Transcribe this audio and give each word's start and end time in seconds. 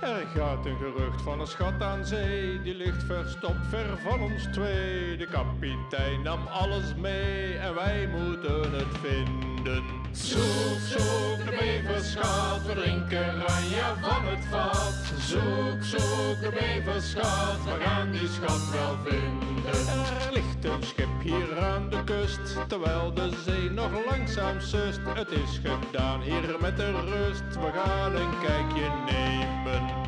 Er 0.00 0.26
gaat 0.34 0.66
een 0.66 0.76
gerucht 0.76 1.22
van 1.22 1.40
een 1.40 1.46
schat 1.46 1.82
aan 1.82 2.06
zee, 2.06 2.62
die 2.62 2.74
ligt 2.74 3.02
verstopt 3.02 3.66
ver 3.68 3.98
van 3.98 4.20
ons 4.20 4.46
twee. 4.52 5.16
De 5.16 5.26
kapitein 5.26 6.22
nam 6.22 6.46
alles 6.46 6.94
mee 6.94 7.56
en 7.56 7.74
wij 7.74 8.06
moeten 8.06 8.72
het 8.72 8.98
vinden. 9.02 9.84
Zoek, 10.12 10.78
zoek 10.88 11.44
de 11.44 11.56
beverschat, 11.58 12.66
we 12.66 12.74
drinken 12.74 13.40
ranja 13.46 13.94
van 14.00 14.26
het 14.26 14.44
vat. 14.44 15.12
Zoek, 15.18 15.82
zoek 15.82 16.40
de 16.40 16.50
beverschat, 16.50 17.64
we 17.64 17.84
gaan 17.84 18.10
die 18.10 18.28
schat 18.28 18.70
wel 18.70 18.96
vinden. 19.04 19.88
Er 20.26 20.32
ligt 20.32 20.64
een 20.64 20.82
schip 20.82 21.20
hier 21.22 21.58
aan 21.58 21.90
de 21.90 22.04
kust, 22.04 22.68
terwijl 22.68 23.14
de 23.14 23.30
zee 23.44 23.70
nog 23.70 23.90
langzaam 24.10 24.60
sust. 24.60 25.00
Het 25.14 25.30
is 25.30 25.60
gedaan 25.62 26.20
hier 26.20 26.56
met 26.60 26.76
de 26.76 26.90
rust, 26.90 27.54
we 27.60 27.70
gaan 27.74 28.14
een 28.14 28.40
kijkje 28.42 28.90
nemen. 29.06 29.23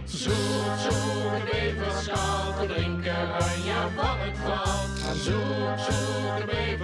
Zoek 0.06 0.32
de 0.82 1.42
beverschat, 1.50 2.60
we 2.60 2.66
drinken 2.66 3.26
ranja 3.26 3.88
van 3.96 4.18
het 4.18 4.38
vat. 4.44 5.16
Zoek, 5.16 5.78
zoek 5.78 6.36
de 6.38 6.76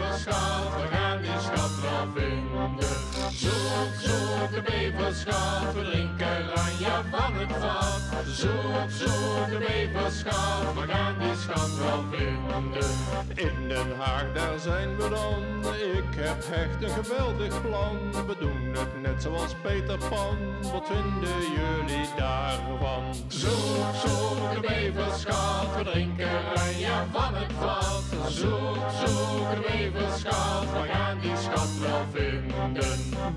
we 0.76 0.86
gaan 0.90 1.22
die 1.22 1.40
schat 1.40 1.80
wel 1.82 2.06
vinden. 2.14 2.88
Zoek 3.32 4.50
de 4.50 4.62
beverschat, 4.62 5.74
we 5.74 5.90
drinken 5.90 6.31
het. 7.50 8.26
Zoek, 8.26 8.90
zoek 8.90 9.50
de 9.50 9.58
beverschat, 9.58 10.74
we 10.74 10.92
gaan 10.92 11.18
die 11.18 11.36
schat 11.36 11.76
wel 11.78 12.04
vinden. 12.10 12.90
In 13.34 13.68
Den 13.68 13.96
Haag, 13.98 14.32
daar 14.34 14.58
zijn 14.58 14.96
we 14.96 15.08
dan. 15.08 15.42
Ik 15.96 16.14
heb 16.14 16.38
echt 16.38 16.82
een 16.82 17.04
geweldig 17.04 17.60
plan. 17.60 17.98
We 18.26 18.36
doen 18.40 18.74
het 18.74 19.02
net 19.02 19.22
zoals 19.22 19.54
Peter 19.62 19.98
Pan. 20.08 20.36
Wat 20.72 20.86
vinden 20.86 21.40
jullie 21.40 22.08
daarvan? 22.16 23.02
Zoek, 23.28 23.94
zoek 24.04 24.54
de 24.54 24.60
beverschat, 24.60 25.76
we 25.76 25.90
drinken 25.90 26.30
ranja 26.54 27.06
van 27.12 27.34
het 27.34 27.52
vat. 27.60 28.32
Zoek, 28.32 28.76
zoek 29.04 29.50
de 29.54 29.90
beverschat, 29.92 30.64
we 30.72 30.88
gaan 30.92 31.01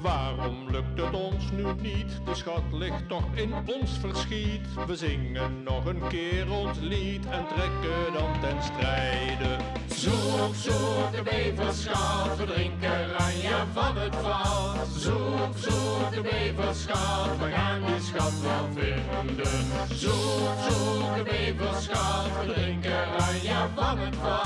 Waarom 0.02 0.70
lukt 0.72 1.02
het 1.02 1.14
ons 1.14 1.52
nu 1.52 1.66
niet? 1.82 2.20
De 2.26 2.36
schat 2.36 2.64
ligt 2.72 3.08
toch 3.08 3.24
in 3.34 3.54
ons 3.54 3.92
verschiet. 4.00 4.86
We 4.88 4.96
zingen 4.96 5.64
nog 5.64 5.86
een 5.86 6.08
keer 6.08 6.52
ons 6.52 6.78
lied 6.80 7.26
en 7.26 7.46
trekken 7.48 8.14
dan 8.14 8.40
ten 8.42 8.64
strijde. 8.64 9.58
Zoek, 9.88 10.56
zoek 10.56 11.12
de 11.12 11.22
beverschat, 11.24 12.38
we 12.38 12.46
drinken 12.46 13.12
ranja 13.18 13.66
van 13.74 13.98
het 13.98 14.16
vat. 14.16 14.88
Zoek, 14.98 15.58
zoek 15.58 16.12
de 16.12 16.22
beverschat, 16.22 17.38
we 17.40 17.52
gaan 17.52 17.86
die 17.86 18.02
schat 18.02 18.34
wel 18.42 18.68
vinden. 18.74 19.66
Zoek, 19.98 20.56
zoek 20.70 21.16
de 21.16 21.24
beverschat, 21.24 22.46
we 22.46 22.54
drinken 22.54 22.76
van 23.76 23.98
het 23.98 24.16
vat. 24.16 24.45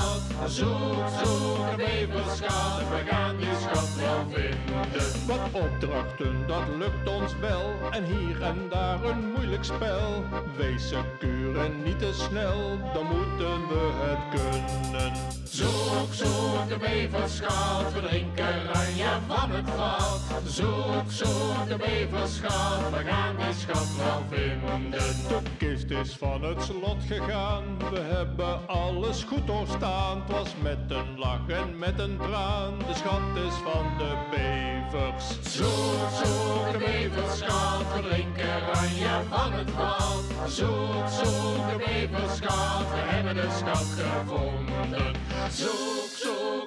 Zoek, 0.50 1.08
zoek 1.24 1.76
de 1.76 2.06
beverschat, 2.08 2.78
we 2.78 3.02
gaan 3.10 3.36
die 3.36 3.48
schat 3.60 3.94
wel 3.94 4.24
vinden. 4.28 5.26
Wat 5.26 5.62
opdrachten, 5.62 6.46
dat 6.46 6.62
lukt 6.78 7.08
ons 7.08 7.34
wel. 7.40 7.90
En 7.90 8.04
hier 8.04 8.42
en 8.42 8.68
daar 8.70 9.04
een 9.04 9.32
moeilijk 9.32 9.64
spel. 9.64 10.24
Wees 10.56 10.88
secuur 10.88 11.58
en 11.58 11.82
niet 11.82 11.98
te 11.98 12.12
snel, 12.12 12.78
dan 12.94 13.06
moeten 13.06 13.68
we 13.68 13.90
het 13.94 14.40
kunnen. 14.40 15.12
Zoek, 15.44 16.12
zoek 16.12 16.68
de 16.68 16.76
beverschat, 16.78 17.92
we 17.92 18.00
drinken 18.00 18.72
ranja 18.72 19.20
van 19.26 19.50
het 19.50 19.70
vat. 19.70 20.09
Zoek, 20.46 21.04
zoek 21.08 21.68
de 21.68 21.76
beverschat, 21.76 22.90
we 22.90 23.04
gaan 23.04 23.36
die 23.36 23.54
schat 23.54 23.88
wel 23.96 24.22
vinden. 24.30 25.00
De 25.28 25.40
kist 25.58 25.90
is 25.90 26.16
van 26.16 26.42
het 26.42 26.62
slot 26.62 27.02
gegaan, 27.08 27.64
we 27.90 27.98
hebben 27.98 28.68
alles 28.68 29.22
goed 29.22 29.46
doorstaan. 29.46 30.20
Het 30.20 30.30
was 30.30 30.48
met 30.62 30.78
een 30.88 31.18
lach 31.18 31.48
en 31.48 31.78
met 31.78 31.98
een 31.98 32.16
traan, 32.16 32.78
de 32.78 32.94
schat 32.94 33.36
is 33.46 33.54
van 33.54 33.98
de 33.98 34.16
bevers. 34.30 35.54
Zoek, 35.56 36.10
zoek 36.22 36.72
de 36.72 36.78
beverschat, 36.78 37.94
we 37.94 38.08
drinken 38.08 38.60
ranja 38.72 39.22
van 39.28 39.52
het 39.52 39.70
vat. 39.70 40.50
Zoek, 40.50 41.08
zoek 41.08 41.68
de 41.70 41.76
beverschat, 41.78 42.90
we 42.90 43.00
hebben 43.00 43.34
de 43.34 43.48
schat 43.58 43.86
gevonden. 43.96 45.14
Zoek, 45.50 45.99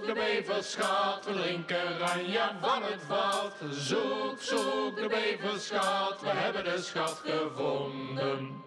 zoek 0.05 0.15
de 0.15 0.21
beverschat, 0.21 1.25
we 1.25 1.33
drinken 1.33 1.97
van 2.61 2.83
het 2.83 3.01
vat. 3.07 3.55
Zoek, 3.71 4.41
zoek 4.41 4.95
de 4.95 5.07
beverschat, 5.07 6.21
we 6.21 6.29
hebben 6.29 6.63
de 6.63 6.81
schat 6.81 7.21
gevonden. 7.25 8.63